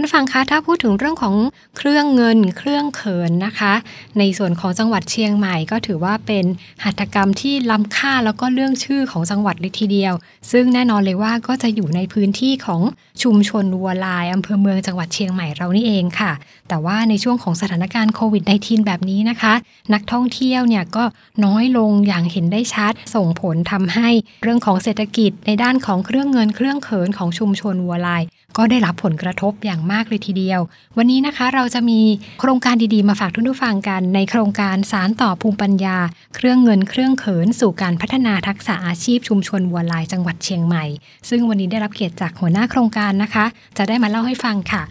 [0.00, 1.34] านฟังคะถ้าพูดถึงเรื่องของ
[1.76, 3.72] เครื่องเงินเครื่องเขินนะคะ
[4.18, 6.44] ในส่วนของจังหวัดเชียงใหม่ก็ถือว่าเป็น
[6.84, 10.14] หัตถกรรมที่ล้ำค่าแล้วก็เรื่องชื่อของจังหวัดเลยทีเดียว
[10.52, 12.80] ซึ่งแน่นอนเลยว่าก็จะอยู่ในพื้นที่ของ
[13.22, 16.32] ชุมชนวัวลายอำเภอเมืองจังหวัดเชียงใหม่เรานี่เองค่ะ
[16.68, 19.54] แต่ว่าในช่วงของสถานการณ์โควิด -19 แบบนี้นะคะ
[19.94, 21.04] นักท่องเที่ยวเนี่ยก็
[21.44, 24.08] น้อยลงอย่างเห็นได้ชัด ส่งผลทำให้
[24.42, 28.22] เรื่องของเศรษฐกิจในด้านของเครื่องเงินเครื่องเขินของชุมชนวัวลาย
[28.56, 30.60] ก็ได้รับผลกระทบอย่างมากเลยทีเดียว
[30.96, 32.00] วันนี้นะคะเราจะมี
[32.40, 35.96] โครงการดีๆ มาฝากทุกผู้ฟังกัน ในโครงการสารต่อภูมิปัญญา
[36.36, 40.84] เครื่องเงินเครื่องเขินสู่การพัฒนาทักษะอาชีพชุมชนวัวลายจังหวัดเชียงใหม่
[41.28, 43.44] ซึ่งวันนี้ได้รับเกียรติจากหัวหน้าโครงการนะคะ
[43.78, 44.82] จะได้มาเล่าให้ฟังค่ะ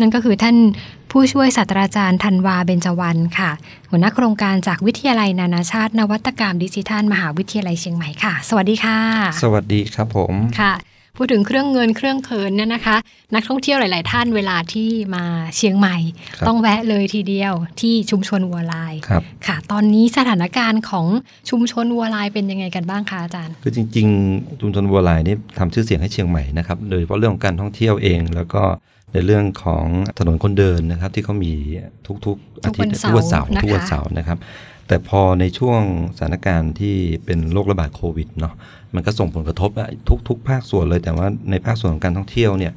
[0.00, 0.56] นั่นก็คือท่าน
[1.10, 3.50] ผู้ช่วยศาสตราจารย์ธันวาเบญจวรรณค่ะ
[3.90, 8.98] หัวหน้าโครงการจากวิทยาลัยนานาชาติ นวัตกรรมดิจิทัล มหาวิทยาลัยเชียงใหม่ค่ะ สวัสดีค่ะ
[9.42, 10.72] สวัสดีครับผมค่ะ
[11.16, 12.96] พูดถึงเครื่องเงินเครื่องเขินเนี่ยนะคะ
[13.34, 15.24] นักท่องเที่ยวหลาย ๆ ท่านเวลาที่มา
[15.56, 15.96] เชียงใหม่
[16.36, 21.06] ครับต้องแวะเลยทีเดียวที่ชุมชนวัวลายครับค่ะ ตอนนี้สถานการณ์ของ
[21.50, 28.62] ชุมชนวัวลายเป็นยังไงกันบ้างคะอาจารย์ คือจริง ๆ ชุมชนบัวลายนี่ทำชื่อเสียงให้เชียงใหม่นะครับโดยเฉพาะเรื่องของการท่องเที่ยวเอง แล้วก็
[29.12, 29.86] ในเรื่องของ
[30.18, 31.52] ถนนคนเดินนะครับที่เขามี
[32.26, 34.38] ทุกๆอาทิตย์ทุกวันเสาร์ทุกวันเสาร์นะคะทุกวันเสาร์นะครับ
[34.88, 35.80] แต่พอในช่วง
[36.16, 38.54] สถานการณ์ที่เป็นโรคระบาดโควิดเนาะ
[38.94, 39.88] มันก็ส่งผลกระทบอะ
[40.28, 42.72] ทุกๆภาคส่วนเลยแต่ว่าในภาคส่วนของการท่องเที่ยวเนี่ย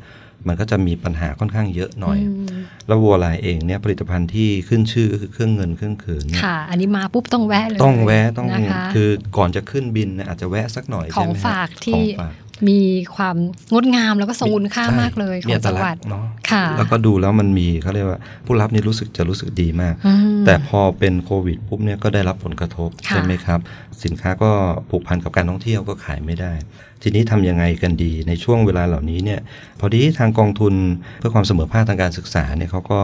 [0.47, 2.17] มันก็จะมีปัญหาค่อนข้างเยอะหน่อย
[2.59, 12.33] มแล้ววัวลายเองเนี่ยผลิตภัณฑ์ที่ขึ้นชื่อก็คือเครื่องเงินเครื่องเขินเนี่ยค่ะ อันนี้มาปุ๊บต้องแวะเลย ต้องแวะต้องนะคะคือก่อนจะขึ้นบินเนยอาจจะแวะสักหน่อยของใช่ไหมฮะฝากขที่องฝาก
[12.67, 12.79] มี
[13.15, 13.35] ความ
[13.73, 23.59] งดงามแล้วก็ทรงคุณค่ามากเลยขมีองอัตจังลัหกวัดษณ์เนาะค่ะ แล้วก็ดูแล้วมันมีเขาเรียกว่าผู้รับนี่รู้สึกจะรู้สึกดีมากอืมแต่พอเป็นโควิดปุ๊บเนี่ยก็ได้รับผลกระทบค่ะใช่ไหมครับ
[24.03, 24.51] สินค้าก็
[24.89, 26.53] ผูกพันกับการท่องเที่ยวก็ขายไม่ได้
[27.01, 29.39] ทีนี้ทำยังไงกันดีในช่วงเวลาเหล่านี้เนี่ย
[29.79, 30.73] พอดีทางกองทุน
[31.19, 32.99] เพื่อความเสมอภาคทางการศึกษาเนี่ยเขาก็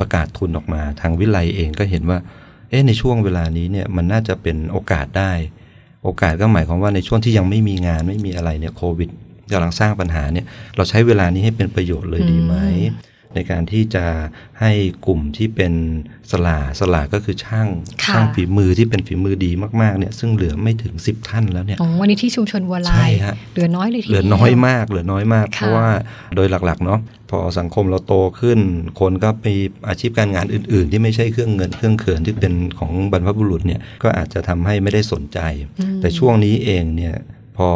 [0.00, 2.18] ประกาศทุนออกมา ทางวิไลเองก็เห็นว่า
[2.70, 5.32] เอ๊ะในช่วงเวลานี้เนี่ยมันน่าจะเป็นโอกาสได้
[6.04, 9.08] โอกาสก็หมายความว่าในช่วงที่ยังไม่มีงานไม่มีอะไรเนี่ยโควิด
[9.52, 10.46] กำลังสร้างปัญหาเนี่ย
[10.76, 12.54] เราใช้เวลานี้ให้เป็นประโยชน์เลยดีไหม
[13.34, 14.04] ในการที่จะ
[14.60, 14.72] ให้
[15.06, 15.72] กลุ่มที่เป็น
[16.30, 17.68] สลาสลาก็คือช่าง
[18.04, 19.50] ค่ะช่างฝีมือที่เป็นฝีมือดี
[19.82, 25.88] มากๆเนี่ยซึ่งเหลือไม่ถึง 10 ท่านแล้วเนี่ยอ๋อวันนี้ที่ชุมชนวัวลาใช่ยฮะเหลือน้อยเลยทีเหลือดีวน้อยมากเหลือน้อยมากค่ะเพราะว่า
[26.36, 28.58] โดยหลักๆเนาะพอสังคมเราโตขึ้น
[29.00, 29.56] คนก็มี
[29.88, 35.38] อาชีพการงานอื่น ๆ ที่ไม่ใช่เครื่องเงินเครื่องเขินที่เป็นของบรรพบุรุษเนี่ยก็อาจจะทำให้ไม่ได้สนใจ
[35.80, 37.14] อืมแต่ช่วงนี้เองเนี่ย
[37.56, 37.68] พอ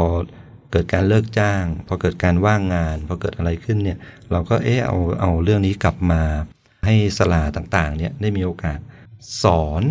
[0.74, 3.98] เกิดการเลิกจ้าง พอเกิดการว่างงาน พอเกิดอะไรขึ้นเนี่ย
[4.32, 6.22] เราก็เออเอาเอาเรื่องนี้กลับมา
[6.86, 8.78] ให้สลาต่างๆเนี่ยได้มีโอกาส
[9.42, 9.82] สอน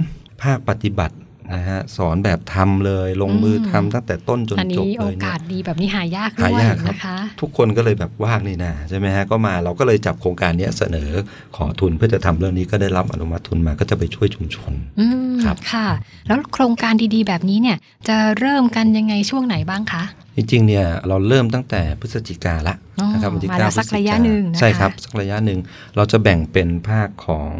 [0.41, 1.15] ภาคปฏิบัติ
[1.53, 11.09] นะฮะสอนแบบทำเลยลงมือทำตั้งแต่ต้นจนอันจบนี้เลโอยเนี่กายสดีแบบนี้หายากด้หาวยยากครับนะคะ ทุกคนก็เลยแบบว่างนี่นะใช่ไหมฮะก็มาเราก็เลยจับโครงการเนี้ยเสนอ
[11.55, 15.87] ขอทุนเพื่อจะทำเรื่องนี้ก็ได้รับอนุมัติทุนมาก็จะไปช่วยชุมชนอืมครับค่ะ
[16.27, 17.77] แล้วโครงการดีๆแบบนี้เนี่ย
[18.07, 20.03] จะเริ่มกันยังไงช่วงไหนบ้างคะ
[20.35, 25.59] จริงๆเนี่ยเราเริ่มตั้งแต่พฤศจิกาละอ๋อนะครับวันที่มาแล้ว9สักระยะหนึ่งนะคะใช่ครับสักระยะหนึ่ง
[25.95, 27.51] เราจะแบ่งเป็นภาคของ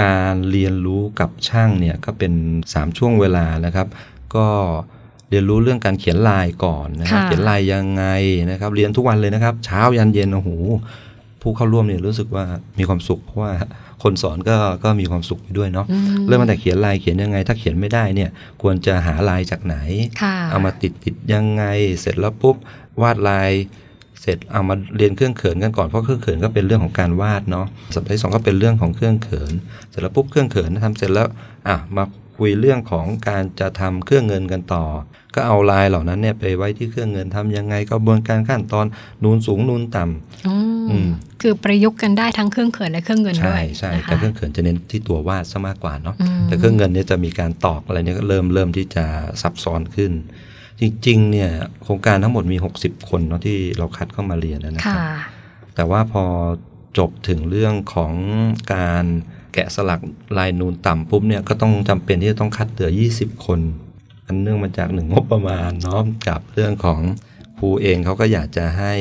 [0.00, 2.32] การเรียนรู้กับช่างเนี่ยก็เป็น
[2.70, 3.86] 3 ช่วงเวลานะครับ
[4.34, 4.46] ก็
[5.30, 8.04] เรียนรู้เรื่องการเขียนลายก่อนนะครับค่ะเขียนลายยังไง
[8.50, 10.50] นะครับ เรียนทุกวันเลยนะครับ เช้ายันเย็นโอ้โห
[11.42, 12.44] ผู้เข้าร่วมเนี่ยรู้สึกว่า
[12.78, 13.52] มีความสุขเพราะว่า
[14.02, 18.30] คนสอนก็ก็มีความสุขไปด้วยเนาะอืมเริ่มตั้งแต่เขียนลายเขียนยังไง ถ้าเขียนไม่ได้เนี่ย
[18.62, 19.76] ควรจะหาลายจากไหน
[20.22, 21.64] ค่ะเอามาติดติดยังไง
[22.00, 22.56] เสร็จแล้วปุ๊บ
[23.02, 23.50] วาดลาย
[24.20, 29.52] เสร็จเอามาเรียนเครื่องเขินกันก่อนเพราะเครื่องเขินก็เป็นเรื่องของการวาดเนาะสัปดาห์ที่สองก็เป็นเรื่องของเครื่องเขิน
[29.90, 31.26] เสร็จแล้วปุ๊บเครื่องเขินทำเสร็จแล้ว
[31.68, 32.04] อะมา
[32.38, 34.84] คุยเรื่องของการจะทำเครื่องเงินกันต่อ
[35.34, 38.86] ก็เอาลายเหล่านั้นเนี่ยไปไว้ที่เครื่องเงินทำยังไงกระบวนการขั้นตอน
[39.24, 41.08] นูนสูงนูนต่ำอืมอืม
[41.40, 49.04] คือประยุกต์กันได้ทั้งเครื่องเขินและเครื่องเงินด้ใช่วยใช่นะคะแต่เครื่องเขินจะเน้นที่ตัววาดซะมากกว่าเนาะอืมแต่เครื่องเงินเนี่ยจะมีการตอกอะไรเนี่ยก็เริ่มเริ่มที่จะ
[49.42, 50.12] ซับซ้อนขึ้น
[50.80, 51.50] จริงๆเนี่ย
[51.84, 55.00] โครงการทั้งหมดมี 60 คนเนาะที่เราคัดเข้ามาเรียนนะคค่ะรับ
[55.74, 56.24] แต่ว่าพอ
[56.98, 58.12] จบถึงเรื่องของ
[58.74, 59.04] การ
[59.52, 60.00] แกะสลัก
[60.38, 63.60] ลายนูนต่ำปุ๊บเนี่ยก็ต้องจำเป็นที่จะต้องคัดเหลือ 20 คน
[64.26, 67.00] อันเนื่องมาจากหนึ่งงบประมาณเนาะกับเรื่องของ
[67.58, 68.94] ครูเองเขาก็อยากจะให้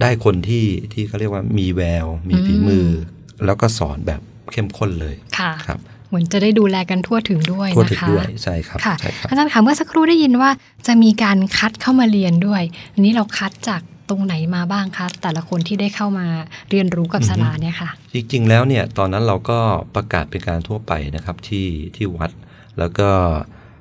[0.00, 4.20] ได้คนที่ที่เขาเรียกว่ามีแวว มีฝีมืออแล้วก็สอนแบบ
[4.52, 5.78] เข้มข้นเลยค่ะครับ
[6.08, 10.50] เหมือนจะได้ดูแลกันทั่วถึงด้วยทั่วนะถึงคะด้วยใช่ครับค่ะใช่ครับอาจารย์คะเมื่อสักครู่ได้ยินว่า
[10.86, 12.62] จะมีการคัดเข้ามาเรียนด้วย
[12.94, 16.26] อันนี้เราคัดจากต รงไหนมาบ้างคะ แต่ละคนที่ได้เข้ามา
[16.70, 19.58] เรียนรู้กับอือฮึสลาเนี่ยค่ะ จริง ๆ แล้วเนี่ยตอนนั้นเราก็
[19.94, 21.66] ประกาศเป็นการทั่วไปนะครับที่
[21.96, 22.30] ที่วัด
[22.78, 23.08] แล้วก็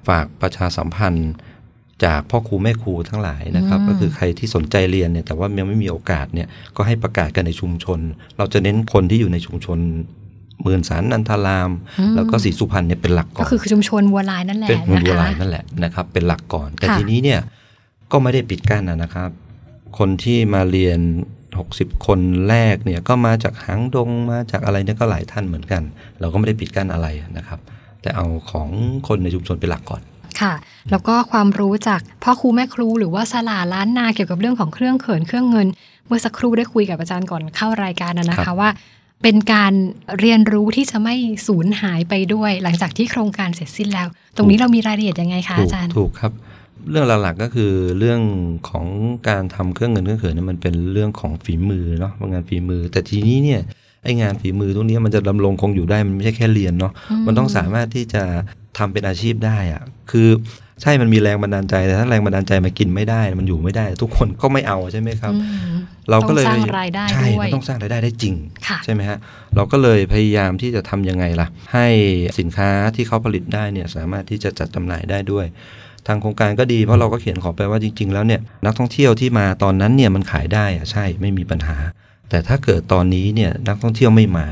[0.07, 1.31] ฝากประชาสัมพันธ์
[2.04, 8.00] จากพ่อครูแม่ครูทั้งหลายนะครับอืมก็คือใครที่สนใจเรียนเนี่ยแต่ว่ายังไม่มีโอกาสเนี่ยก็ให้ประกาศกันในชุมชน
[8.38, 9.80] เราจะเน้นคนที่อยู่ในชุมชน
[10.63, 17.39] หมื่นสารนันทารามอืมแล้วก็ศรีสุพรรณเนี่ยเป็นหลักก่ก็อนคือชุมชนวัวลายนั่นแหละเป็นคนนะโบคะราณนั่นแหละนะครับ เป็นหลักก่อน แต่ค่ะทีนี้เนี่ย
[18.12, 19.30] ก็ไม่ได้ปิดกั้นนะนะครับ
[19.97, 20.99] คนที่มาเรียน
[21.53, 25.81] 60 คนแรกเนี่ยก็มาจากหางดงมาจากอะไรเนี่ยก็หลายท่านเหมือนกัน
[26.19, 27.07] เราก็ไม่ได้ปิดกั้นอะไร
[27.38, 27.59] นะครับ
[28.01, 28.69] แต่เอาของ
[29.07, 30.01] คนในชุมชนเป็นหลักก่อน
[30.41, 30.53] ค่ะ
[30.91, 35.67] แล้วก็ความรู้จากพ่อครูแม่ครูหรือว่าสลาล้านนาเกี่ยวกับเรื่องของเครื่องเขินเครื่องเงิน
[36.07, 38.69] เมื่อสักครู่ได้คุยกับอาจารย์ก่อนเข้ารายการนะนะครัคะบว่า
[39.23, 39.73] เป็นการ
[40.19, 41.15] เรียนรู้ที่จะไม่
[41.47, 46.31] สูญหายไปด้วย หลังจากที่โครงการเสร็จสิ้นแล้ว ตรงนี้เรามีรายละเอียดยังไงคะถูกอาจารย์ ถูกครับ
[46.89, 48.22] เรื่องหลักๆก็คือเรื่อง
[48.69, 48.86] ของ
[49.30, 53.62] การทำเครื่องเงินเครื่องเขินเนี่ยมันเป็นเรื่องของฝีมือเนาะงานฝีมือ แต่ทีนี้เนี่ย
[54.04, 58.24] ไอ้งานฝีมือตรงนี้มันจะดำรงคงอยู่ได้มันไม่ใช่แค่เรียนเนาะอืมมันต้องสามารถที่จะ
[58.78, 59.81] ทำเป็นอาชีพได้อะ
[60.12, 60.30] คือ
[60.81, 65.39] ใช่มันมีแรงบันดาลใจแต่ถ้าแรงบันดาลใจมากินไม่ได้ มันอยู่ไม่ได้ ทุกคนก็ไม่เอาใช่ไหมครับอื
[65.72, 65.75] ม
[66.10, 68.36] เราก็เลยต้องสร้างรายได้ใช่ด้วยมันต้องสร้างรายได้ได้จริง
[68.68, 69.18] ค่ะใช่ไหมฮะ
[69.56, 71.88] เราก็เลยพยายามที่จะทำยังไงล่ะ ให้
[72.39, 75.45] สินค้าที่เขาผลิตได้เนี่ยสามารถที่จะจัดจำหน่ายได้ด้วย
[76.07, 81.77] ทางโครงการก็ดีเพราะเราก็เขียนขอไปว่าจริง ๆ แล้วเนี่ยนักท่องเที่ยวที่มาตอนนั้นเนี่ยมันขายได้อะใช่ไม่มีปัญหา
[82.30, 84.48] แต่ถ้าเกิดตอนนี้เนี่ยนักท่องเที่ยวไม่มา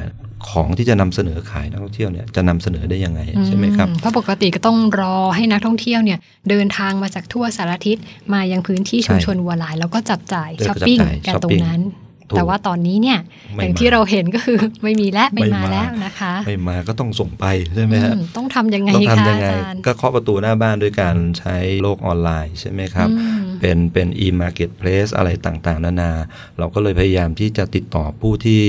[0.49, 6.19] ของที่จะนำเสนอขายนักท่องเที่ยวเนี่ยจะนำเสนอได้ยังไงใช่ไหมครับอืเพราะปกติก็ต้องรอให้นักท่องเที่ยวเนี่ย
[6.49, 7.97] เดินทางมาจากทั่วสารทิศ
[8.33, 13.19] มายังพื้นที่ชุมชนวัวลาย แล้วก็จับจ่ายเดินช้อปจับปิ้งจ่ายกันช้อปตรปิ้งงนั้นถูก แต่ว่าตอนนี้เนี่ย
[13.55, 17.45] ไม่อย่างมาที่เราเห็นก็คือไม่มีแล้วไม่ไม่มามาแล้วนะคะ ไม่มาก็ต้องส่งไป
[17.75, 26.11] ใช่ไหมฮะอืมต้องทำยังไงต้องคะทำยังไงอาจารย์ก็เคาะประตูหน้าบ้านด้วยการใช้โลกออนไลน์ใช่ไหมครับอืมเป็นเป็น e-marketplace อะไรต่างๆ นานา
[26.59, 28.61] เราก็เลยพยายามที่จะติดต่อผู้ที่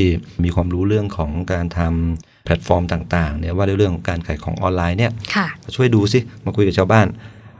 [0.44, 5.46] มีความรู้เรื่องของการทำแพลตฟอร์มต่างๆเนี่ยว่าในเรื่องของการขายของออนไลน์เนี่ยค่ะ
[5.76, 7.06] ช่วยดูสิมาคุยกับชาวบ้าน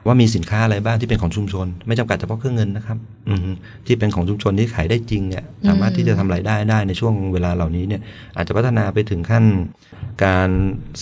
[0.07, 2.99] ว่ามีสินค้าอะไรบ้างที่เป็นของชุมชน ไม่จำกัดเฉพาะเครื่องเงินนะครับ
[3.29, 3.51] อือฮึ
[3.87, 8.01] ที่เป็นของชุมชนที่ขายได้จริงเนี่ยสามารถที่จะทำรายได้ได้ในช่วงเวลาเหล่านี้เนี่ย
[8.37, 9.45] อาจจะพัฒนาไปถึงขั้น
[10.25, 10.49] การ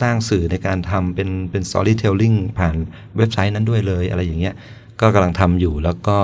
[0.01, 2.75] สร้างสื่อในการทำเป็นเป็น storytelling ผ่าน
[3.17, 4.55] เว็บไซต์นั้นด้วยเลยอะไรอย่างเงี้ย
[5.01, 6.19] ก็กำลังทำอยู่แล้วก็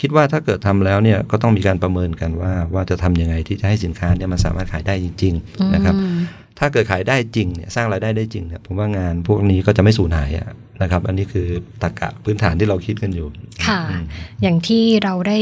[0.00, 6.18] คิดว่าถ้าเกิดทำแล้วเนี่ยก็ต้องมีการประเมินกันว่าว่าจะทำยังไงที่จะให้สินค้าเนี่ยมันสามารถขายได้จริง ๆ นะครับอืม
[6.60, 10.48] ถ้าเกิดขายได้จริงเนี่ยสร้างรายได้ได้จริงเนี่ยผมว่างานพวกนี้ก็จะไม่สูญหายอะ
[10.82, 11.48] นะครับ อันนี้คือ
[11.82, 13.26] ตรรกะพื้นฐานที่เราคิดกันอยู่
[13.66, 14.04] ค่ะอืม
[14.42, 15.38] อย่างที่เราได้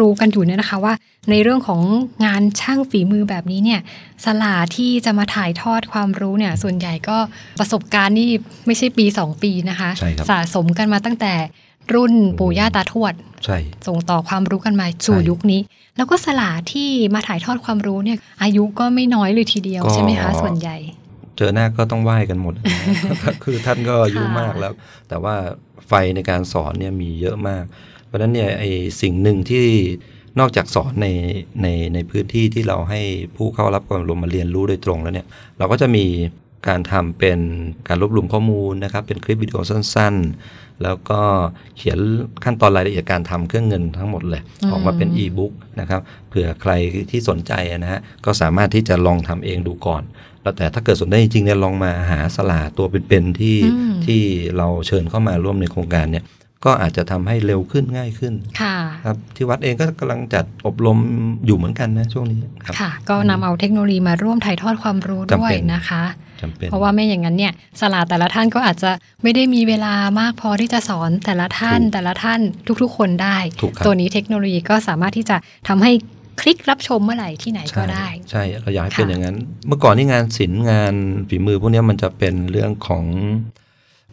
[0.00, 0.94] รู้ๆกันอยู่เนี่ยนะคะว่า
[1.30, 1.80] ในเรื่องของ
[2.24, 3.80] งานช่างฝีมือแบบนี้เนี่ย
[4.24, 7.18] สลาที่จะมาถ่ายทอดความรู้เนี่ยส่วนใหญ่ก็
[7.58, 8.28] ประสบการณ์นี่
[8.66, 11.32] ไม่ใช่ปี 2 ปีนะคะใช่ครับสะสมกันมาตั้งแต่
[11.94, 13.14] รุ่นปู่ย่าตาทวด
[13.44, 15.60] ใช่ส่งต่อความรู้กันมาสู่ใช่ยุคนี้
[15.96, 20.76] แล้วก็สลาที่มาถ่ายทอดความรู้เนี่ย อายุก็ไม่น้อยเลยทีเดียวก็ใช่ไหมคะส่วนใหญ่
[21.36, 22.54] เจอหน้าก็ต้องไหว้กันหมด
[23.44, 24.72] คือท่านก็อายุค่ะมากแล้ว
[25.08, 25.34] แต่ว่า
[25.88, 27.64] ไฟในการสอนเนี่ยมีเยอะมาก
[28.06, 28.64] เพราะฉะนั้นเนี่ยไอ
[29.00, 29.66] สิ่งหนึ่งที่
[30.40, 31.08] นอกจากสอนใน
[31.62, 33.00] ในในพื้นที่ที่เราให้
[33.36, 35.26] ผู้เข้ารับการอบรมมาเรียนรู้โดยตรงแล้วเนี่ย
[35.58, 36.04] เราก็จะมี
[36.68, 37.38] การทำเป็น
[37.88, 40.14] การรวบรวมข้อมูลนะครับ เป็นคลิปวิดีโอสั้น
[40.48, 41.20] ๆ แล้วก็
[41.76, 41.98] เขียน
[42.44, 46.72] ขั้นตอนรายละเอียดการทำเครื่องเงินทั้งหมดเลยอืมออกมาเป็นอีบุ๊กนะครับเผื่อใคร
[47.10, 50.02] ที่สนใจนะฮะก็สามารถที่จะลองทำเองดูก่อน
[50.42, 54.20] แล้วแต่ถ้าเกิดสนใจจริงๆเนี่ยลองมาหาสลาตัวเป็นๆที่อืมที่
[54.56, 56.24] เราเชิญเข้ามาร่วมในโครงการเนี่ย
[56.64, 60.98] ก็อาจจะทำให้เร็วขึ้นง่ายขึ้นค่ะครับที่วัดเองก็กำลังจัดอบรม
[61.46, 66.04] อยู่เหมือนกันนะช่วงนี้ครับค่ะ ก็นำเอาเทคโนโลยีมาร่วมถ่ายทอดความรู้จำด้วยเป็นนะคะ
[66.40, 68.90] จำเป็นเพราะว่าไม่อย่างนั้นเนี่ยสลาแต่ละท่านก็อาจจะ
[69.22, 72.40] ไม่ได้มีเวลามากพอที่จะสอนแต่ละท่านถูกแต่ละท่าน
[72.82, 75.36] ทุกๆ คนได้ถูกครับตัวนี้เทคโนโลยีก็สามารถที่จะ
[75.68, 75.92] ทำให้
[76.40, 79.36] คลิกรับชมเมื่อไหร่ที่ไหนก็ได้ ใช่ใช่เราอยากให้เป็นค่ะอย่างนั้น
[79.68, 80.94] เมื่อก่อนนี่งานศิลป์งาน
[81.28, 83.04] ฝีมือพวกเนี้ยมันจะเป็นเรื่องของ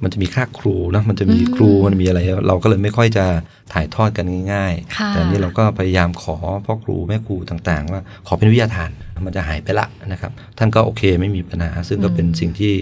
[0.03, 3.25] มันจะมีค่าครูนะมันจะมีอืมครูมันมีอะไร เราก็เลยไม่ค่อยจะ
[3.74, 8.89] ถ่ายทอดกันง่ายค่ะๆแต่อันนี่เราก็พยายามขอพ่อครูแม่ครูต่างๆ ว่าขอเป็นวิทยาทาน
[9.25, 12.74] มันจะหายไปละนะครับ ท่านก็โอเคไม่มีปัญหา ซึ่งก็เป็นสิ่งที่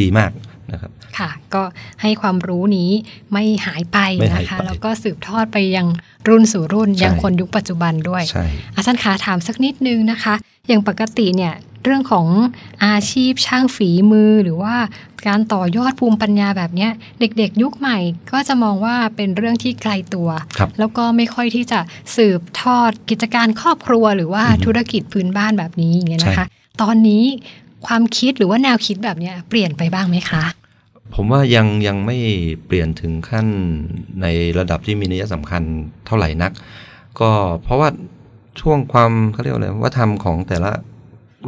[0.00, 0.30] ดีมาก
[0.72, 1.62] นะครับค่ะ ก็
[2.02, 2.90] ให้ความรู้นี้
[3.32, 5.86] ไม่หายไปไม่หายนะคะไปแล้วก็สืบทอดไปยัง
[6.28, 8.44] รุ่นสู่รุ่นใช่ยังคนยุคปัจจุบันด้วยใช่
[8.76, 10.34] อาจารย์คะถามสักนิดนึงนะคะ
[10.68, 11.54] อย่างปกติเนี่ย
[11.86, 12.26] เรื่องของ
[12.84, 14.74] อาชีพช่างฝีมือหรือว่า
[15.26, 16.90] การต่อยอดภูมิปัญญาแบบเนี้ย
[17.20, 17.98] เด็กๆ ยุคใหม่
[18.32, 20.28] ก็จะมองว่าเป็นเรื่องที่ไกลตัว
[20.58, 21.80] ครับแล้วก็ไม่ค่อยที่จะ
[22.16, 27.24] สืบทอดกิจการครอบครัว หรือว่าอือฮึธุรกิจพื้นบ้านแบบนี้อย่างเงี้ยนะคะใช่ตอนนี้
[27.86, 30.44] ความคิดหรือว่าแนวคิดแบบเนี้ยเปลี่ยนไปบ้างไหมคะ
[31.14, 32.16] ผมว่ายังยังไม่
[32.66, 33.46] เปลี่ยนถึงขั้น
[34.22, 34.26] ใน
[34.58, 35.62] ระดับที่มีนัยสำคัญ
[36.06, 36.52] เท่าไหร่นัก
[37.20, 37.30] ก็
[37.62, 37.88] เพราะว่า
[38.60, 40.70] ช่วงความเขาเรียกว่าอะไรว่าทำของแต่ละ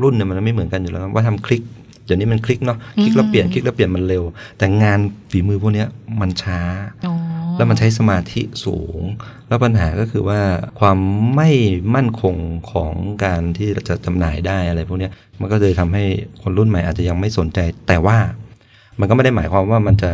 [0.03, 1.63] รุ่นเนี่ยมันไม่เหมือนกันอยู่แล้วว่าทำคลิก
[2.05, 4.25] เดี๋ยวนี้มันคลิกเนาะคลิกแล้วเปลี่ยนคลิกแล้วเปลี่ยนมันเร็ว
[4.59, 4.99] แต่งาน
[5.31, 5.89] ฝีมือพวกเนี้ย
[6.21, 6.61] มันช้า
[7.07, 7.15] อ๋อ
[7.57, 9.01] แล้วมันใช้สมาธิสูง
[9.49, 10.41] แล้วปัญหาก็คือว่า
[10.81, 10.99] ความ
[11.37, 11.51] ไม่
[11.95, 12.37] มั่นคง
[12.73, 12.93] ของ
[13.25, 16.05] การที่จะจำหน่ายได้อะไรพวกเนี้ยมันก็เลยทำให้
[16.43, 18.19] คนรุ่นใหม่อาจจะยังไม่สนใจแต่ว่า
[19.01, 20.13] มันก็ไม่ได้หมายความว่ามันจะ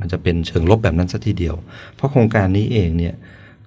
[0.00, 1.54] มันจะเป็นเชิงลบแบบนั้นสัทีเดียว
[1.94, 3.14] เพราะโครงการนี้เองเนี่ย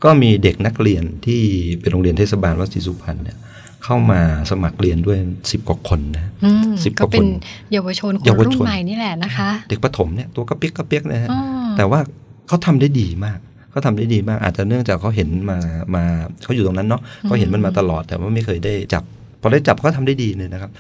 [0.04, 1.42] ก็มีเด็กนักเรียนที่
[1.80, 3.38] เป็นโรงเรียนเทศบาลวัดศรีสุพรรณเนี่ย
[3.84, 4.22] เข้ามา
[4.52, 5.18] สมัครเรียนด้วย
[5.52, 7.28] สิบกว่าคนนะอืมสิบกก็ว่าเป็คนน
[7.74, 11.40] เยาวชนคนเยาวรุ่นชนใหม่นี่แหละนะคะ เด็กประถมเนี่ยตัวกระเปียกกระเปียกนะฮะอ๋อ
[11.78, 12.00] แต่ว่า
[12.48, 13.40] เขาทำได้ดีมาก
[13.72, 15.58] เขาทำได้ดีมากอาจจะเนื่องจากเขาเห็นมา
[15.96, 16.04] มา
[16.44, 19.04] เขาอยู่ตรงนั้นเนาะเขาเห็นมันมาตลอดแต่ว่าไม่เคยได้จับ
[19.42, 20.72] พอได้จับเขาทำได้ดีเลยนะครับ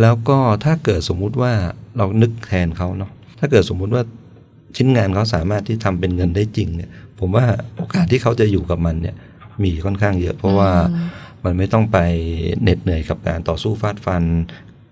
[0.00, 1.52] แล้วก็ถ้าเกิดสมมุติว่า
[1.96, 4.02] เรานึกแทนเขาเนาะถ้าเกิดสมมุติว่า
[4.76, 7.44] ชิ้นงานเขาสามารถที่ทำเป็นเงินได้จริงเนี่ย ผมว่า
[7.76, 9.16] โอกาสที่เขาจะอยู่กับมันเนี่ย
[9.64, 11.00] มีค่อนข้างเยอะ เพราะว่าอื
[11.42, 11.98] มมันไม่ต้องไป
[12.62, 14.22] เหน็ดเหนื่อยกับการต่อสู้ฟาดฟัน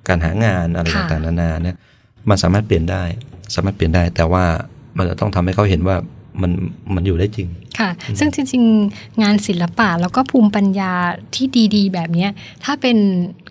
[0.08, 1.76] การหางานอะไรค่ะต่างๆนานาเนี่ย
[2.28, 3.04] มันสามารถเปลี่ยนได้
[3.54, 4.44] สามารถเปลี่ยนได้ แต่ว่า
[4.96, 5.96] มันจะต้องทำให้เขาเห็นว่า
[6.42, 6.52] มัน
[6.94, 10.92] มันอยู่ได้จริง ค่ะ ซึ่งจริงๆ งานศิลปะแล้วก็ภูมิปัญญา
[11.34, 12.30] ที่ดีๆ แบบเนี้ย
[12.64, 12.96] ถ้าเป็น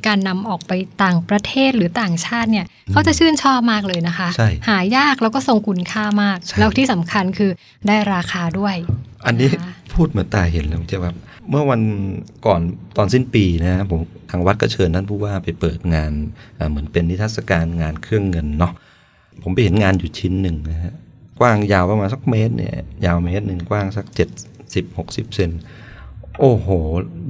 [0.08, 0.72] การนำออกไป
[1.04, 7.52] ต่างประเทศหรือต่างชาติเนี่ยเขาจะชื่นชอบมากเลยนะคะใช่หายากแล้วก็ทรงคุณค่ามากใช่แล้วที่สำคัญคือ
[7.88, 8.76] ได้ราคาด้วย
[9.26, 11.16] อันนี้นะคะพูดเหมือนตาเห็นเลยเจ้าครับ
[11.50, 11.82] เมื่อวัน
[12.46, 12.62] ก่อน
[12.98, 14.00] ตอนสิ้นปีนะฮะผม
[14.32, 16.12] ทางวัดก็เชิญท่านผู้ว่าไปเปิดงาน
[16.58, 18.74] อ่าเหมือนเป็นนิทรรศการงานเครื่องเงินเนาะ
[19.44, 20.94] ผมไปเห็นงานอยู่ชิ้นหนึ่งนะฮะ
[21.40, 22.76] กว้างยาวประมาณสักเมตรเนี่ย
[23.06, 24.30] ยาวเมตรหนึ่งกว้างสักเจ็ด
[24.76, 25.52] สิบหกสิบเซน
[26.40, 26.68] โอ้โห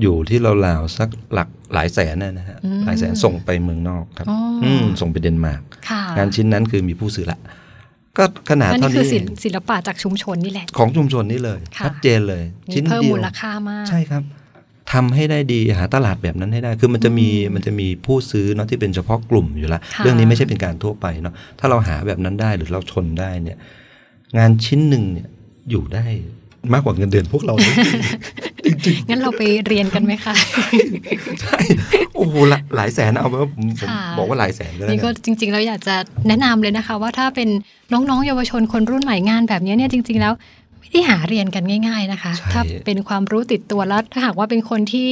[0.02, 7.40] อยู่ที่ราวๆสักหลักหลายแสนนะนะฮะอืมหลายแสนส่งไปเมืองนอกครับอ๋ออือืมส่งไปเดนมาร์กค่ะงานชิ้นนั้นคือมีผู้ซื้อละ
[8.18, 14.24] ก็ขนาดอันเท่านี้คือนี้ศิลศิลปะจากชุมชนนี่แหละ ของชุมชนนี่เลยค่ะชัดเจนเลยมีชิ้นเพิ่มเดียมูวลค่ามาก ใช่ครับ
[14.94, 23.58] ทำให้ได้ดีหาตลาดแบบนั้นให้ได้ คือมันจะมีมันจะมีผู้ซื้อเนาะที่เป็นเฉพาะกลุ่มอยู่แล้วค่ะเรื่องนี้ไม่ใช่เป็นการทั่วไปเนาะถ้าเราหาแบบนั้นได้หรือเราชนได้เนี่ย
[24.38, 25.28] งานชิ้นหนึ่งเนี่ย
[25.70, 26.06] อยู่ได้
[26.74, 27.54] มากกว่าเงินเดือนพวกเรา
[28.62, 28.74] เลย
[29.10, 30.34] งั้นเราไปเรียนกันไหมคะ
[31.42, 31.58] ใช่
[32.16, 35.96] โอ้โหหลายหลายแสนเอาไปว่าผมผมค่ะบอกว่าหลายแสนก็ได้นี่ก็จริง ๆ แล้วอยากจะ
[36.28, 37.50] แนะนำเลยนะคะ ว่าถ้าเป็น
[37.94, 40.34] น้องๆเยาวชนคนรุ่นใหม่งานแบบนี้เนี่ยจริง ๆ แล้ว
[40.92, 45.10] ไม่ได้หาเรียนกันง่าย ๆนะคะใช่ถ้าเป็นความรู้ติดตัวแล้วถ้าหากว่าเป็นคนที่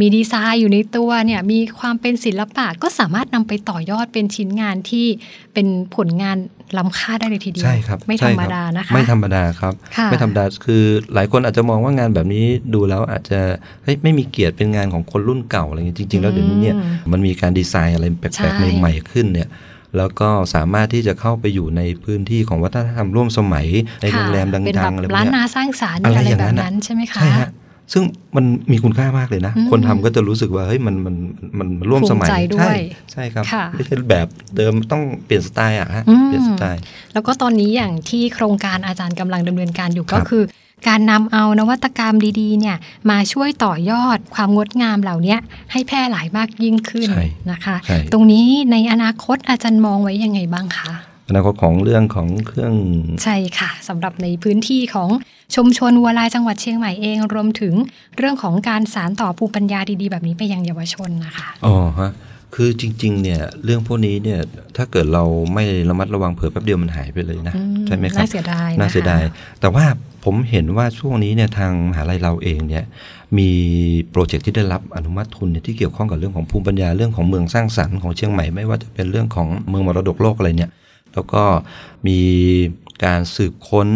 [0.00, 5.06] มีดีไซน์อยู่ในตัวเนี่ยมีความเป็นศิลปะก็สามารถนำไปต่อยอดเป็นชิ้นงานที่
[5.54, 5.66] เป็น
[5.96, 6.36] ผลงาน
[6.78, 10.82] ล้ำค่าได้เลยทีเดียวใช่ครับไม่ธใช่รครบมดานะคะไม่ธรรมดาครับค่ะไม่ธรรมดาคือ
[11.14, 13.40] หลายคนอาจจะมองว่างานแบบนี้ดูแล้วอาจจะ
[13.84, 19.48] เฮ้ยไม่มีเกียรติเป็นงานของคนรุ่นเก่าอะไรเงี้ยจริง ๆ แล้วเดี๋ยวนี้เนี่ยอืมมันมีการดีไซน์อะไรแปใช่ลกๆใหม่ๆขึ้นเนี่ย
[19.96, 23.66] แล้วก็สามารถที่จะเข้าไปอยู่ในพื้นที่ของวัฒนธรรมร่วมสมัย
[24.02, 27.48] ในโรงแรมดัเป็นแบงบๆอะไรพวกร้านเนี้ยนาสร้างสรรค์อะไรอะไรอย่างแบนั้บนน่ะนั้นใช่ไหมคะใช่ฮะ
[27.92, 28.02] ซึ่ง
[28.36, 31.16] มันมีคุณค่ามากเลยนะอืมคนทำก็จะรู้สึกว่าเฮ้ยมันมัน
[31.58, 32.74] มันมันร่วมสมัยภูมิใจด้วยใช่
[33.12, 34.26] ใช่ครับค่ะไม่ใช่แบบ
[34.56, 36.80] เดิมต้องเปลี่ยนสไตล์อะฮะอืมเปลี่ยนสไตล์
[37.12, 40.44] แล้วก็ตอนนี้อย่างที่โครงการอาจารย์กำลังดำเนินการอยู่ครัก็บคือ
[40.88, 42.76] การนำเอานวัตกรรมดีๆ เนี่ย
[43.10, 45.36] มาช่วยต่อยอดความงดงามเหล่านี้
[45.72, 50.92] ให้แพร่หลายมากยิ่งขึ้นใช่นะคะใช่ตรงนี้ในอนาคตอาจารย์มองไว้ยังไงบ้างคะ
[51.28, 52.72] อนาคตของเรื่องของเครื่อง
[53.24, 55.08] ใช่ค่ะสำหรับในพื้นที่ของ
[55.54, 57.74] ชุมชนวัวลายจังหวัดเชียงใหม่เองรวมถึง
[58.16, 62.10] เรื่องของการสารต่อภูมิปัญญาดีๆ แบบนี้ไปยังเยาวชนนะคะอ๋อฮะ
[62.54, 64.40] คือจริงๆเนี่ยเรื่องพวกนี้เนี่ย
[64.76, 69.22] ถ้าเกิดเราไม่ระมัดระวังเผื่อแป๊บเดียวมันหายไปเลยนะอืมใช่ไหมครับน่าเสียดายนะคะน่าเสียดาย
[69.60, 69.84] แต่ว่า
[70.24, 72.84] ผมเห็นว่าช่วงนี้เนี่ยทางมหาลัยเราเองเนี่ย
[73.38, 73.50] มี
[74.10, 80.70] โปรเจกต์ที่ได้รับอนุมัติทุนเนี่ยที่เกี่ยวข้องกับเรื่องของภูมิปัญญาเรื่องของเมืองสร้างสรรค์ของเชียงใหม่ไม่ว่าจะเป็นเรื่องของเมืองมรดกโลกอะไรเนี่ย
[81.14, 81.42] แล้วก็
[82.08, 82.20] มี
[83.04, 83.88] การสืบค้น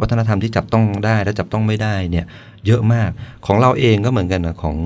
[0.00, 2.26] วัฒนธรรมที่จับต้องได้และจับต้องไม่ได้เนี่ย
[2.66, 3.10] เยอะมาก
[3.46, 4.76] ของเราเองก็เหมือนกันนะของ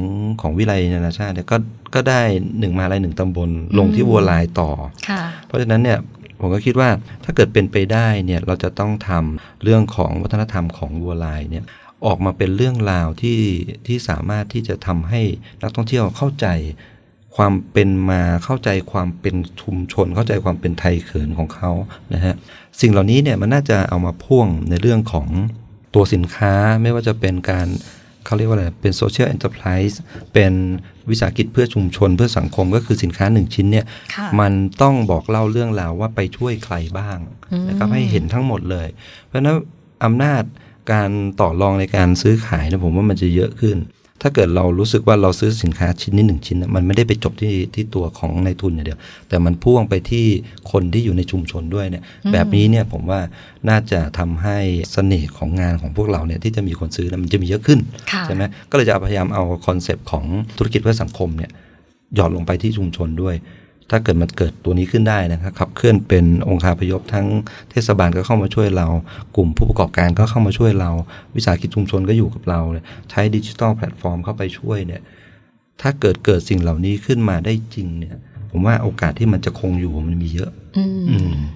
[0.41, 1.57] ของวิไลนานาชาติเนี่ยก็
[1.95, 2.23] ก็ได้
[2.59, 4.71] หนึ่งมหาลัยหนึ่งตำบลลงที่วัวลายต่อ
[5.09, 5.99] ค่ะเพราะฉะนั้นเนี่ย
[6.41, 6.89] ผมก็คิดว่า
[7.25, 11.65] ถ้าเกิดเป็นไปได้เนี่ยเราจะต้องทำเรื่องของวัฒนธรรมของวัวลายเนี่ย
[12.07, 13.41] ออกมาเป็นเรื่องราวที่
[13.87, 15.21] ที่สามารถที่จะทำให้
[15.63, 16.47] นักท่องเที่ยวเข้าใจ
[17.37, 21.71] ความเป็นมาเข้าใจความเป็นชุมชน เข้าใจความเป็นไทยเขินของเขา
[22.15, 22.35] นะฮะ
[22.81, 25.29] สิ่งเหล่านี้เนี่ยมันน่าจะเอามาพ่วงในเรื่องของ
[25.95, 27.67] ตัวสินค้าไม่ว่าจะเป็นการ
[28.25, 29.97] เขาเรียกว่าอะไร เป็นโซเชียล n อน e r p r i s e
[30.33, 30.53] เป็น
[31.11, 37.19] วิสาหกิจเพื่อชุมชนเพื่อสังคมก็คือสินค้าหนึ่งชิ้นเนี่ยค่ะมันต้องบอกเล่าเรื่องราวว่าไปช่วยใครบ้าง
[37.53, 38.89] อืมนะครับให้เห็นทั้งหมดเลย
[39.27, 39.57] เพราะฉะนั้น
[40.05, 40.43] อำนาจ
[40.93, 41.11] การ
[41.41, 43.77] ต่อรองในการซื้อขายเนะผมว่ามันจะเยอะขึ้น
[44.23, 48.99] ถ้าเกิดเรารู้สึกว่าเราซื้อสินค้าชิ้นนี้หนึ่งชิ้นนะมันไม่ได้ไปจบที่ที่ตัวของในายทุนอย่างเดียว
[49.29, 50.27] แต่มันพ่วงไปที่
[50.73, 52.03] คนที่อยู่ในชุมชนด้วยเนี่ย
[52.33, 53.21] แบบนี้เนี่ยผมว่า
[53.69, 54.59] น่าจะทำให้
[54.93, 57.81] เสน่ห์ของงานของพวกเราเนี่ยที่จะมีคนซื้อนะมันจะมีเยอะขึ้น
[58.13, 60.25] ค่ะใช่ไหมก็เลยจะพยายามเอาคอนเซปต์ของ
[60.59, 61.51] ธุรกิจเพื่อสังคมเนี่ย
[62.15, 63.35] หยอดลงไปที่ชุมชนด้วย
[63.93, 67.27] ถ้าเกิดมันเกิดตัวนี้ขึ้นได้นะครับขับเคลื่อนเป็นองค์คาพยพทั้ง
[67.71, 68.87] เทศบาลก็เข้ามาช่วยเรา
[69.37, 70.91] กลุ่มผู้ประกอบการก็เข้ามาช่วยเรา
[71.37, 72.61] วิสาหกิจชุมชนก็อยู่กับเรา
[73.11, 75.03] ใช้ดิจิทัลแพลตฟอร์มเข้าไปช่วยเนี่ย
[75.83, 78.17] ถ้าเกิดเกิดสิ่งเหล่านี้ขึ้นมาได้จริงเนี่ย
[78.51, 80.51] ผมว่าโอกาสที่มันจะคงอยู่มันมีเยอะ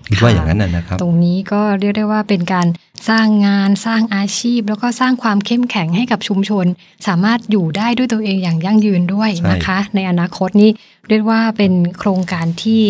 [0.09, 2.67] คิดว่าอย่างนั้นนะครับ ตรงนี้ก็เรียกได้ว่าเป็นการ
[3.09, 6.67] สร้างงานสร้างอาชีพ แล้วก็สร้างความเข้มแข็งให้กับชุมชน
[7.07, 10.71] สามารถอยู่ได้ด้วยตัวเองอย่างยั่งยืนด้วยนะคะ ในอนาคตนี้
[11.09, 12.83] เรียกว่าเป็นโครงการที่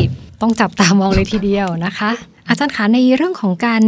[0.42, 2.10] ต้องจับตามองเลยทีเดียวนะคะ
[2.48, 3.82] อาจารย์คะในเรื่องของการ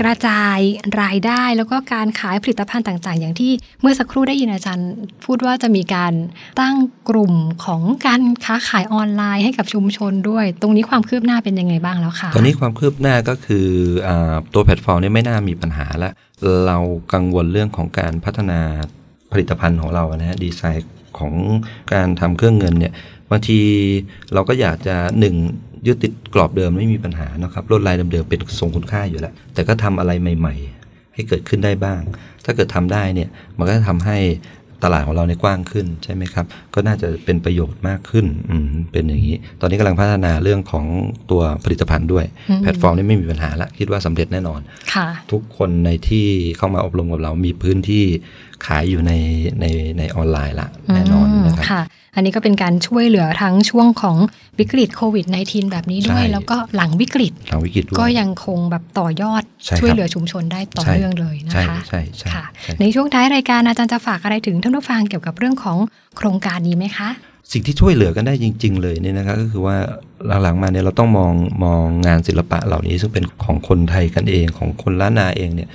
[0.00, 0.58] กระจาย
[1.02, 4.90] รายได้ แล้วก็การขายผลิตภัณฑ์ต่างๆ อย่างที่เมื่อสักครู่ได้ยินอาจารย์
[5.24, 6.12] พูดว่าจะมีการ
[6.60, 6.74] ตั้ง
[7.08, 13.66] กลุ่มของการค้าขายออนไลน์ให้กับชุมชนด้วย ตรงนี้ความคืบหน้าเป็นยังไงบ้างแล้วคะตอนนี้ความคืบหน้าก็คือ
[14.06, 14.10] อ
[14.54, 16.12] ตัวแพลตฟอร์มนี้ไม่น่ามีปัญหาแล้ว
[16.66, 16.78] เรา
[17.14, 18.60] กังวลเรื่องของการพัฒนา
[19.32, 20.88] ผลิตภัณฑ์ของเรานะฮะดีไซน์
[21.18, 21.32] ของ
[21.92, 22.92] การทำเครื่องเงินเนี่ย
[23.30, 23.60] บางที
[24.34, 25.34] เราก็อยากจะหนึ่ง
[25.86, 30.54] ยึดติดกรอบเดิมไม่มีปัญหานะครับลวดลายเดิมๆเป็นทรงคุณค่าอยู่แล้ว แต่ก็ทำอะไรใหม่
[30.84, 32.00] ๆ ให้เกิดขึ้นได้บ้าง
[32.44, 34.18] ถ้าเกิดทำได้เนี่ยมันก็จะทำให้
[34.84, 40.86] ตลาดของเราในกว้างขึ้นใช่ไหมครับ ก็น่าจะเป็นประโยชน์มากขึ้นอืมเป็นอย่างนี้ ตอนนี้กำลังพัฒนาเรื่องของ
[41.30, 42.24] ตัวผลิตภัณฑ์ด้วย
[42.62, 44.60] แพลตฟอร์มนี้ไม่มีปัญหาละคิดว่าสำเร็จแน่นอน
[45.32, 46.26] ทุกคนในที่
[46.58, 48.04] เข้ามาอบรมกับเรามีพื้นที่
[48.66, 49.12] ขายอยู่ใน
[49.60, 49.64] ใน
[49.98, 51.84] ในออนไลน์ละแน่นอนนะครับ
[52.14, 54.16] อันนี้ก็เป็นการช่วยเหลือทั้งช่วงของ
[54.58, 59.42] วิกฤตโควิด -19 แบบนี้ด้วย แล้วก็หลังวิกฤตหลังวิกฤตก็ยังคงแบบต่อยอด
[59.80, 62.44] ช่วยเหลือชุมชนได้ต่อเนื่องเลยนะคะใช่ใช่ค่ะ
[62.80, 65.78] ในช่วงท้ายรายการอาจารย์จะฝากอะไรถึงท่านผู้ฟังเกี่ยวกับเรื่องของ
[66.16, 67.08] โครงการนี้ไหมคะ
[67.52, 69.76] สิ่งที่ช่วยเหลือกันได้จริง ๆ เลยเนี่ยนะครับก็คือว่า
[70.42, 71.32] หลังๆมาเนี่ยเราต้องมอง
[71.64, 75.68] มองงานศิลปะเหล่านี้ซึ่งเป็นของคนไทยกันเองของคนล้านนาเองเนี่ย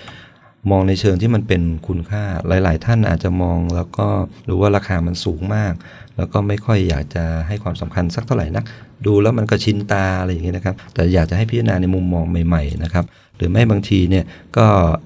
[0.72, 2.24] มองในเชิงที่มันเป็นคุณค่า
[2.64, 4.08] หลาย ๆ ท่านอาจจะมองแล้วก็
[4.50, 5.74] รู้ว่าราคามันสูงมาก
[6.18, 8.66] แล้วก็ไม่ค่อยอยากจะให้ความสำคัญสักเท่าไหร่นัก
[9.06, 13.06] ดูแล้วมันก็ชินตาอะไรอย่างเงี้ยนะครับ แต่อยากจะให้พิจารณาในมุมมองใหม่ ๆ นะครับ
[13.38, 14.24] หรือไม่บางทีเนี่ย
[14.58, 14.66] ก็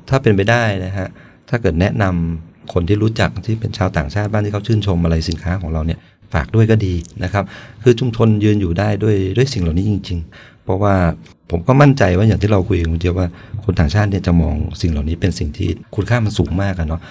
[0.09, 1.07] ถ้าเป็นไปได้นะฮะ
[1.49, 5.99] ถ้าเกิดแนะนำคนที่รู้จักที่เป็นชาวต่างชาติบ้านที่เขาชื่นชมอะไรสินค้าของเราเนี่ย
[6.33, 7.43] ฝากด้วยก็ดีนะครับ
[7.83, 10.95] คือชุมชนยืนอยู่ได้ด้วยด้วยสิ่งเหล่านี้จริง ๆ เพราะว่า
[11.51, 13.27] ผมก็มั่นใจว่าอย่างที่เราคุยกันเจียว่า
[13.67, 17.01] คนต่างชาติเนี่ยจะมองสิ่งเหล่านี้เป็นสิ่งที่คุณค่ามันสูงมากกันเนาะ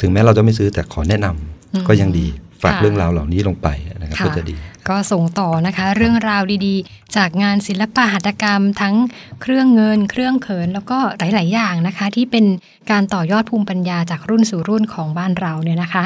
[0.00, 2.26] ถึงแม้เราจะไม่ซื้อแต่ขอแนะนำก็ยังดี
[2.62, 3.68] ฝากเรื่องราวเหล่านี้ลงไป
[4.00, 4.56] นะครับก็จะดี
[4.88, 8.94] ก็ส่งต่อนะคะเรื่องราวดีๆ จากงานศิลปะหัตถกรรม ทั้ง
[9.42, 12.44] เครื่องเงิน เครื่องเขินแล้วก็หลาย ๆ อย่างนะคะ ที่เป็น
[12.90, 16.04] การต่อยอดภูมิปัญญาจากรุ่นสู่รุ่นของบ้านเราเนี่ยนะคะ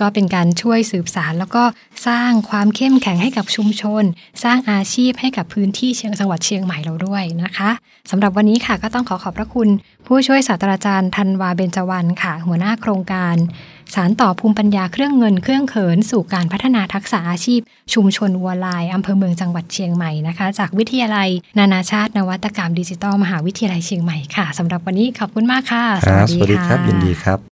[0.00, 1.64] ก็เป็นการช่วยสืบสารแล้วก็
[2.06, 4.04] สร้างความเข้มแข็งให้กับชุมชน
[4.44, 7.70] สร้างอาชีพให้กับพื้นที่เชียงจังหวัดเชียงใหม่เราด้วยนะคะ
[8.10, 9.68] สำหรับวันนี้ค่ะก็ต้องขอขอบพระคุณ
[10.06, 13.36] ผู้ช่วยศาสตราจารย์ธันวาเบญจวรรณค่ะ หัวหน้าโครงการ
[13.94, 17.60] สารต่อภูมิปัญญาเครื่องเงินเครื่องเขิน สู่การพัฒนาทักษะอาชีพ
[17.94, 27.49] ชุมชนวัวลายอำเภอเมืองจังหวัดเชียงใหม่นะคะ จากวิทยาลัย นานาชาตินวัตกรรมดิจิทัลมหาวิทยาลัยเชียงใหม่ค่ะสำหรับวันนี้ขอบคุณมากค่ะสวัสดีครับยินดีครับ